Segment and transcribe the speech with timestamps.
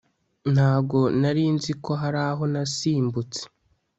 [0.53, 3.41] ntago narinziko hari aho nasimbutse